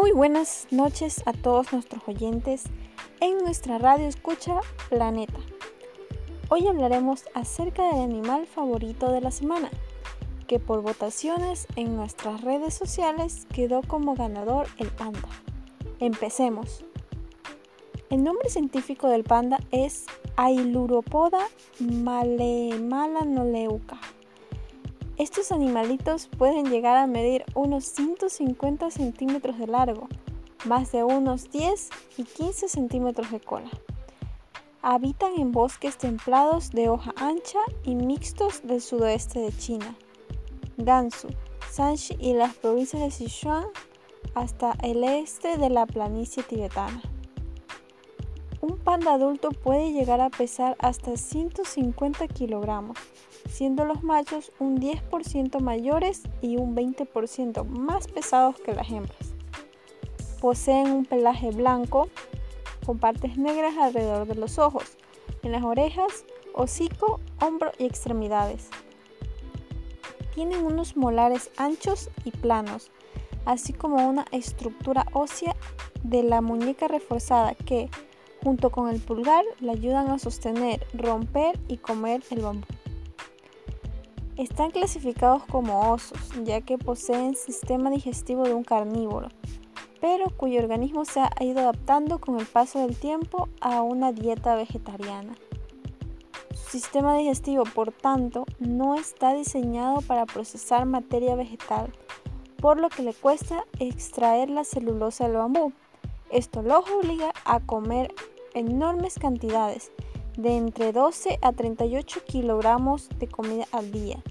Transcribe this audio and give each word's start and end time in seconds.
Muy 0.00 0.12
buenas 0.12 0.68
noches 0.70 1.24
a 1.26 1.32
todos 1.32 1.72
nuestros 1.72 2.06
oyentes 2.06 2.66
en 3.18 3.36
nuestra 3.38 3.78
radio 3.78 4.06
escucha 4.06 4.60
Planeta. 4.88 5.40
Hoy 6.50 6.68
hablaremos 6.68 7.24
acerca 7.34 7.82
del 7.82 8.02
animal 8.02 8.46
favorito 8.46 9.10
de 9.10 9.20
la 9.20 9.32
semana, 9.32 9.70
que 10.46 10.60
por 10.60 10.82
votaciones 10.82 11.66
en 11.74 11.96
nuestras 11.96 12.42
redes 12.42 12.74
sociales 12.74 13.48
quedó 13.52 13.82
como 13.82 14.14
ganador 14.14 14.68
el 14.78 14.86
panda. 14.86 15.28
Empecemos. 15.98 16.84
El 18.08 18.22
nombre 18.22 18.50
científico 18.50 19.08
del 19.08 19.24
panda 19.24 19.58
es 19.72 20.06
Ailuropoda 20.36 21.44
malemalanoLeuca. 21.80 23.98
Estos 25.18 25.50
animalitos 25.50 26.28
pueden 26.38 26.70
llegar 26.70 26.96
a 26.96 27.08
medir 27.08 27.44
unos 27.56 27.86
150 27.86 28.88
centímetros 28.92 29.58
de 29.58 29.66
largo, 29.66 30.06
más 30.64 30.92
de 30.92 31.02
unos 31.02 31.50
10 31.50 31.90
y 32.18 32.22
15 32.22 32.68
centímetros 32.68 33.32
de 33.32 33.40
cola. 33.40 33.68
Habitan 34.80 35.32
en 35.36 35.50
bosques 35.50 35.98
templados 35.98 36.70
de 36.70 36.88
hoja 36.88 37.12
ancha 37.16 37.58
y 37.82 37.96
mixtos 37.96 38.62
del 38.62 38.80
sudoeste 38.80 39.40
de 39.40 39.50
China, 39.50 39.96
Gansu, 40.76 41.26
Shanxi 41.72 42.16
y 42.20 42.34
las 42.34 42.54
provincias 42.54 43.02
de 43.02 43.10
Sichuan 43.10 43.66
hasta 44.36 44.76
el 44.84 45.02
este 45.02 45.58
de 45.58 45.68
la 45.68 45.86
planicie 45.86 46.44
tibetana. 46.44 47.02
Un 48.68 48.76
panda 48.76 49.14
adulto 49.14 49.48
puede 49.48 49.92
llegar 49.92 50.20
a 50.20 50.28
pesar 50.28 50.76
hasta 50.78 51.16
150 51.16 52.28
kilogramos, 52.28 52.98
siendo 53.48 53.86
los 53.86 54.02
machos 54.02 54.52
un 54.58 54.78
10% 54.78 55.60
mayores 55.60 56.24
y 56.42 56.58
un 56.58 56.76
20% 56.76 57.64
más 57.64 58.08
pesados 58.08 58.60
que 58.60 58.74
las 58.74 58.90
hembras. 58.90 59.32
Poseen 60.42 60.90
un 60.90 61.06
pelaje 61.06 61.50
blanco 61.50 62.10
con 62.84 62.98
partes 62.98 63.38
negras 63.38 63.74
alrededor 63.78 64.26
de 64.26 64.34
los 64.34 64.58
ojos, 64.58 64.98
en 65.42 65.52
las 65.52 65.64
orejas, 65.64 66.26
hocico, 66.52 67.20
hombro 67.40 67.72
y 67.78 67.86
extremidades. 67.86 68.68
Tienen 70.34 70.66
unos 70.66 70.94
molares 70.94 71.50
anchos 71.56 72.10
y 72.26 72.32
planos, 72.32 72.90
así 73.46 73.72
como 73.72 74.06
una 74.06 74.26
estructura 74.30 75.06
ósea 75.14 75.56
de 76.02 76.22
la 76.22 76.42
muñeca 76.42 76.86
reforzada 76.86 77.54
que, 77.54 77.88
junto 78.42 78.70
con 78.70 78.88
el 78.88 79.00
pulgar 79.00 79.44
le 79.60 79.72
ayudan 79.72 80.10
a 80.10 80.18
sostener, 80.18 80.86
romper 80.94 81.58
y 81.68 81.78
comer 81.78 82.22
el 82.30 82.40
bambú. 82.40 82.66
Están 84.36 84.70
clasificados 84.70 85.44
como 85.44 85.90
osos, 85.90 86.18
ya 86.44 86.60
que 86.60 86.78
poseen 86.78 87.34
sistema 87.34 87.90
digestivo 87.90 88.44
de 88.44 88.54
un 88.54 88.62
carnívoro, 88.62 89.28
pero 90.00 90.30
cuyo 90.30 90.60
organismo 90.60 91.04
se 91.04 91.20
ha 91.20 91.30
ido 91.40 91.60
adaptando 91.60 92.20
con 92.20 92.38
el 92.38 92.46
paso 92.46 92.78
del 92.78 92.96
tiempo 92.96 93.48
a 93.60 93.82
una 93.82 94.12
dieta 94.12 94.54
vegetariana. 94.54 95.34
Su 96.54 96.70
sistema 96.70 97.16
digestivo, 97.16 97.64
por 97.64 97.92
tanto, 97.92 98.44
no 98.60 98.94
está 98.94 99.34
diseñado 99.34 100.02
para 100.02 100.26
procesar 100.26 100.86
materia 100.86 101.34
vegetal, 101.34 101.92
por 102.60 102.78
lo 102.78 102.90
que 102.90 103.02
le 103.02 103.14
cuesta 103.14 103.64
extraer 103.80 104.50
la 104.50 104.64
celulosa 104.64 105.24
del 105.24 105.38
bambú. 105.38 105.72
Esto 106.30 106.62
los 106.62 106.84
obliga 106.90 107.32
a 107.44 107.60
comer 107.60 108.14
enormes 108.54 109.18
cantidades, 109.18 109.90
de 110.36 110.56
entre 110.56 110.92
12 110.92 111.38
a 111.42 111.52
38 111.52 112.20
kilogramos 112.24 113.08
de 113.18 113.26
comida 113.26 113.66
al 113.72 113.90
día, 113.90 114.22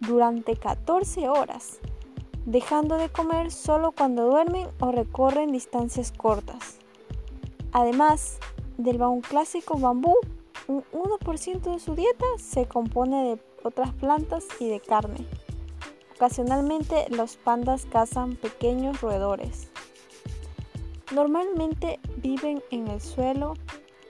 durante 0.00 0.56
14 0.56 1.28
horas, 1.28 1.80
dejando 2.44 2.96
de 2.98 3.08
comer 3.08 3.50
solo 3.50 3.92
cuando 3.92 4.26
duermen 4.26 4.68
o 4.80 4.92
recorren 4.92 5.50
distancias 5.50 6.12
cortas. 6.12 6.78
Además 7.72 8.38
del 8.78 9.02
un 9.02 9.22
clásico 9.22 9.78
bambú, 9.78 10.14
un 10.68 10.84
1% 10.92 11.72
de 11.72 11.78
su 11.80 11.94
dieta 11.94 12.26
se 12.38 12.66
compone 12.66 13.24
de 13.24 13.42
otras 13.64 13.92
plantas 13.94 14.46
y 14.60 14.68
de 14.68 14.80
carne. 14.80 15.26
Ocasionalmente 16.14 17.06
los 17.10 17.36
pandas 17.36 17.86
cazan 17.86 18.36
pequeños 18.36 19.00
roedores. 19.00 19.70
Normalmente 21.12 22.00
viven 22.16 22.62
en 22.70 22.88
el 22.88 23.00
suelo, 23.00 23.54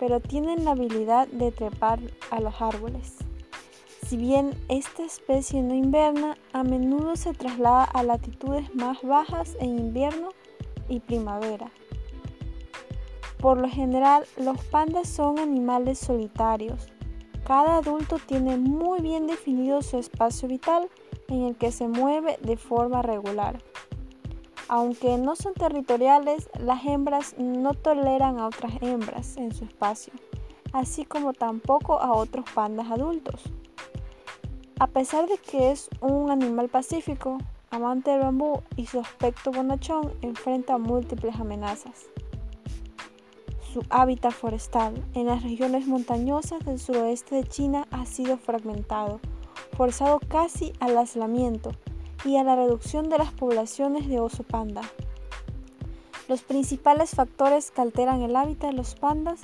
pero 0.00 0.20
tienen 0.20 0.64
la 0.64 0.72
habilidad 0.72 1.28
de 1.28 1.52
trepar 1.52 2.00
a 2.30 2.40
los 2.40 2.60
árboles. 2.60 3.16
Si 4.06 4.16
bien 4.16 4.54
esta 4.68 5.02
especie 5.02 5.62
no 5.62 5.74
inverna, 5.74 6.38
a 6.52 6.62
menudo 6.62 7.16
se 7.16 7.34
traslada 7.34 7.84
a 7.84 8.02
latitudes 8.02 8.74
más 8.74 9.02
bajas 9.02 9.56
en 9.60 9.78
invierno 9.78 10.28
y 10.88 11.00
primavera. 11.00 11.70
Por 13.38 13.58
lo 13.58 13.68
general, 13.68 14.24
los 14.36 14.62
pandas 14.64 15.08
son 15.08 15.38
animales 15.38 15.98
solitarios. 15.98 16.88
Cada 17.46 17.76
adulto 17.76 18.18
tiene 18.18 18.56
muy 18.56 19.00
bien 19.00 19.26
definido 19.26 19.82
su 19.82 19.98
espacio 19.98 20.48
vital 20.48 20.88
en 21.28 21.42
el 21.42 21.56
que 21.56 21.72
se 21.72 21.88
mueve 21.88 22.38
de 22.42 22.56
forma 22.56 23.02
regular. 23.02 23.58
Aunque 24.68 25.16
no 25.16 25.36
son 25.36 25.54
territoriales, 25.54 26.50
las 26.58 26.84
hembras 26.84 27.36
no 27.38 27.74
toleran 27.74 28.40
a 28.40 28.48
otras 28.48 28.72
hembras 28.82 29.36
en 29.36 29.54
su 29.54 29.64
espacio, 29.64 30.12
así 30.72 31.04
como 31.04 31.32
tampoco 31.32 32.00
a 32.00 32.12
otros 32.12 32.46
pandas 32.52 32.90
adultos. 32.90 33.42
A 34.80 34.88
pesar 34.88 35.28
de 35.28 35.38
que 35.38 35.70
es 35.70 35.88
un 36.00 36.32
animal 36.32 36.68
pacífico, 36.68 37.38
amante 37.70 38.10
del 38.10 38.22
bambú 38.22 38.60
y 38.76 38.86
su 38.86 38.98
aspecto 38.98 39.52
bonachón, 39.52 40.12
enfrenta 40.20 40.78
múltiples 40.78 41.36
amenazas. 41.36 42.06
Su 43.72 43.84
hábitat 43.88 44.32
forestal 44.32 44.94
en 45.14 45.26
las 45.26 45.44
regiones 45.44 45.86
montañosas 45.86 46.64
del 46.64 46.80
suroeste 46.80 47.36
de 47.36 47.44
China 47.44 47.86
ha 47.92 48.04
sido 48.04 48.36
fragmentado, 48.36 49.20
forzado 49.76 50.18
casi 50.28 50.72
al 50.80 50.98
aislamiento 50.98 51.70
y 52.24 52.36
a 52.36 52.44
la 52.44 52.56
reducción 52.56 53.08
de 53.08 53.18
las 53.18 53.32
poblaciones 53.32 54.08
de 54.08 54.20
oso 54.20 54.42
panda. 54.42 54.82
Los 56.28 56.42
principales 56.42 57.10
factores 57.10 57.70
que 57.70 57.80
alteran 57.80 58.22
el 58.22 58.34
hábitat 58.34 58.70
de 58.70 58.76
los 58.76 58.94
pandas 58.94 59.40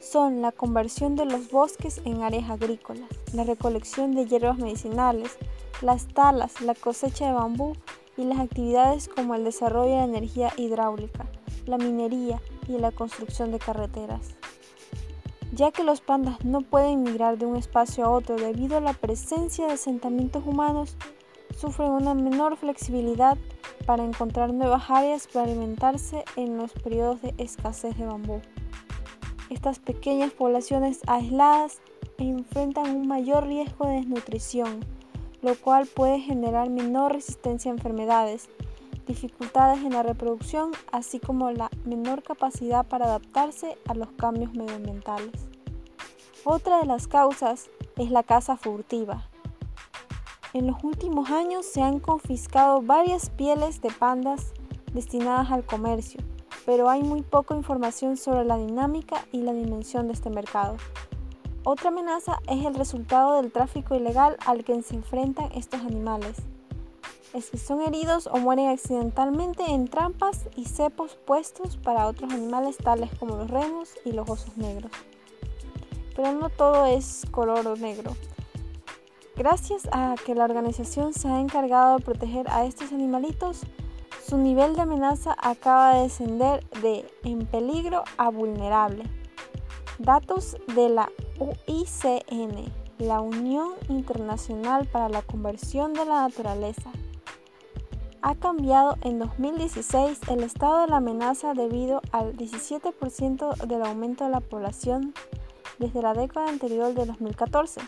son 0.00 0.40
la 0.40 0.52
conversión 0.52 1.16
de 1.16 1.26
los 1.26 1.50
bosques 1.50 2.00
en 2.04 2.22
áreas 2.22 2.48
agrícolas, 2.48 3.08
la 3.32 3.44
recolección 3.44 4.14
de 4.14 4.26
hierbas 4.26 4.58
medicinales, 4.58 5.36
las 5.82 6.06
talas, 6.08 6.60
la 6.60 6.74
cosecha 6.74 7.26
de 7.26 7.32
bambú 7.32 7.74
y 8.16 8.24
las 8.24 8.38
actividades 8.38 9.08
como 9.08 9.34
el 9.34 9.44
desarrollo 9.44 9.96
de 9.96 10.04
energía 10.04 10.52
hidráulica, 10.56 11.26
la 11.66 11.76
minería 11.76 12.40
y 12.68 12.78
la 12.78 12.92
construcción 12.92 13.50
de 13.52 13.58
carreteras. 13.58 14.36
Ya 15.52 15.70
que 15.70 15.84
los 15.84 16.00
pandas 16.00 16.44
no 16.44 16.60
pueden 16.60 17.02
migrar 17.02 17.38
de 17.38 17.46
un 17.46 17.56
espacio 17.56 18.04
a 18.04 18.10
otro 18.10 18.36
debido 18.36 18.78
a 18.78 18.80
la 18.80 18.92
presencia 18.92 19.66
de 19.66 19.72
asentamientos 19.74 20.44
humanos, 20.46 20.96
sufren 21.56 21.90
una 21.90 22.14
menor 22.14 22.56
flexibilidad 22.56 23.38
para 23.86 24.04
encontrar 24.04 24.52
nuevas 24.52 24.90
áreas 24.90 25.26
para 25.26 25.46
alimentarse 25.46 26.24
en 26.36 26.58
los 26.58 26.72
periodos 26.72 27.22
de 27.22 27.34
escasez 27.38 27.96
de 27.96 28.06
bambú. 28.06 28.40
Estas 29.48 29.78
pequeñas 29.78 30.32
poblaciones 30.32 31.00
aisladas 31.06 31.80
enfrentan 32.18 32.94
un 32.96 33.08
mayor 33.08 33.46
riesgo 33.46 33.86
de 33.86 33.96
desnutrición, 33.96 34.84
lo 35.42 35.54
cual 35.54 35.86
puede 35.86 36.20
generar 36.20 36.68
menor 36.68 37.12
resistencia 37.12 37.70
a 37.70 37.74
enfermedades, 37.74 38.48
dificultades 39.06 39.84
en 39.84 39.92
la 39.92 40.02
reproducción, 40.02 40.72
así 40.90 41.20
como 41.20 41.50
la 41.50 41.70
menor 41.84 42.22
capacidad 42.22 42.84
para 42.86 43.06
adaptarse 43.06 43.78
a 43.86 43.94
los 43.94 44.10
cambios 44.12 44.52
medioambientales. 44.54 45.32
Otra 46.44 46.80
de 46.80 46.86
las 46.86 47.06
causas 47.06 47.70
es 47.96 48.10
la 48.10 48.22
caza 48.22 48.56
furtiva, 48.56 49.28
en 50.56 50.68
los 50.68 50.82
últimos 50.82 51.30
años 51.30 51.66
se 51.66 51.82
han 51.82 52.00
confiscado 52.00 52.80
varias 52.80 53.28
pieles 53.28 53.82
de 53.82 53.90
pandas 53.90 54.54
destinadas 54.94 55.50
al 55.50 55.66
comercio, 55.66 56.20
pero 56.64 56.88
hay 56.88 57.02
muy 57.02 57.20
poca 57.20 57.54
información 57.54 58.16
sobre 58.16 58.46
la 58.46 58.56
dinámica 58.56 59.26
y 59.32 59.42
la 59.42 59.52
dimensión 59.52 60.06
de 60.06 60.14
este 60.14 60.30
mercado. 60.30 60.78
Otra 61.62 61.88
amenaza 61.88 62.40
es 62.48 62.64
el 62.64 62.74
resultado 62.74 63.34
del 63.34 63.52
tráfico 63.52 63.94
ilegal 63.96 64.38
al 64.46 64.64
que 64.64 64.80
se 64.80 64.94
enfrentan 64.94 65.52
estos 65.52 65.80
animales. 65.80 66.36
Es 67.34 67.50
que 67.50 67.58
son 67.58 67.82
heridos 67.82 68.26
o 68.26 68.38
mueren 68.38 68.70
accidentalmente 68.70 69.62
en 69.62 69.86
trampas 69.88 70.46
y 70.56 70.64
cepos 70.64 71.18
puestos 71.26 71.76
para 71.76 72.06
otros 72.06 72.32
animales 72.32 72.78
tales 72.78 73.10
como 73.18 73.36
los 73.36 73.50
remos 73.50 73.90
y 74.06 74.12
los 74.12 74.26
osos 74.30 74.56
negros. 74.56 74.90
Pero 76.14 76.32
no 76.32 76.48
todo 76.48 76.86
es 76.86 77.26
color 77.30 77.78
negro. 77.78 78.16
Gracias 79.36 79.86
a 79.92 80.14
que 80.24 80.34
la 80.34 80.44
organización 80.44 81.12
se 81.12 81.28
ha 81.28 81.40
encargado 81.40 81.98
de 81.98 82.04
proteger 82.04 82.48
a 82.48 82.64
estos 82.64 82.90
animalitos, 82.92 83.60
su 84.26 84.38
nivel 84.38 84.74
de 84.74 84.80
amenaza 84.80 85.36
acaba 85.38 85.94
de 85.94 86.04
descender 86.04 86.64
de 86.80 87.04
en 87.22 87.44
peligro 87.44 88.02
a 88.16 88.30
vulnerable. 88.30 89.04
Datos 89.98 90.56
de 90.74 90.88
la 90.88 91.10
UICN, 91.38 92.72
la 92.98 93.20
Unión 93.20 93.72
Internacional 93.90 94.86
para 94.86 95.10
la 95.10 95.20
Conversión 95.20 95.92
de 95.92 96.06
la 96.06 96.22
Naturaleza, 96.22 96.90
ha 98.22 98.34
cambiado 98.36 98.96
en 99.02 99.18
2016 99.18 100.18
el 100.30 100.44
estado 100.44 100.80
de 100.80 100.86
la 100.86 100.96
amenaza 100.96 101.52
debido 101.52 102.00
al 102.10 102.34
17% 102.38 103.54
del 103.66 103.82
aumento 103.82 104.24
de 104.24 104.30
la 104.30 104.40
población 104.40 105.12
desde 105.78 106.00
la 106.00 106.14
década 106.14 106.48
anterior 106.48 106.94
de 106.94 107.04
2014, 107.04 107.82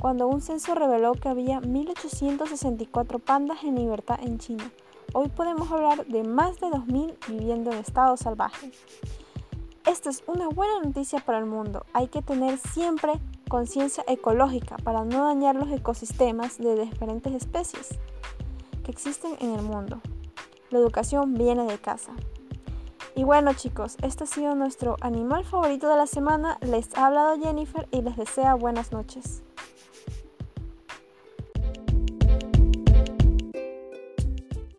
cuando 0.00 0.26
un 0.26 0.40
censo 0.40 0.74
reveló 0.74 1.12
que 1.12 1.28
había 1.28 1.60
1.864 1.60 3.20
pandas 3.20 3.62
en 3.62 3.76
libertad 3.76 4.18
en 4.22 4.38
China. 4.38 4.72
Hoy 5.12 5.28
podemos 5.28 5.70
hablar 5.70 6.06
de 6.06 6.24
más 6.24 6.58
de 6.58 6.68
2.000 6.68 7.14
viviendo 7.28 7.70
en 7.70 7.78
estado 7.78 8.16
salvaje. 8.16 8.72
Esta 9.86 10.08
es 10.08 10.24
una 10.26 10.48
buena 10.48 10.80
noticia 10.82 11.20
para 11.20 11.38
el 11.38 11.44
mundo. 11.44 11.84
Hay 11.92 12.08
que 12.08 12.22
tener 12.22 12.56
siempre 12.56 13.12
conciencia 13.48 14.02
ecológica 14.06 14.76
para 14.78 15.04
no 15.04 15.26
dañar 15.26 15.56
los 15.56 15.70
ecosistemas 15.70 16.56
de 16.58 16.76
diferentes 16.76 17.34
especies 17.34 17.98
que 18.82 18.92
existen 18.92 19.36
en 19.40 19.52
el 19.52 19.62
mundo. 19.62 20.00
La 20.70 20.78
educación 20.78 21.34
viene 21.34 21.64
de 21.64 21.78
casa. 21.78 22.12
Y 23.14 23.24
bueno 23.24 23.52
chicos, 23.52 23.96
este 24.02 24.24
ha 24.24 24.26
sido 24.26 24.54
nuestro 24.54 24.96
animal 25.02 25.44
favorito 25.44 25.88
de 25.88 25.96
la 25.96 26.06
semana. 26.06 26.56
Les 26.62 26.96
ha 26.96 27.08
hablado 27.08 27.38
Jennifer 27.38 27.86
y 27.90 28.00
les 28.00 28.16
desea 28.16 28.54
buenas 28.54 28.92
noches. 28.92 29.42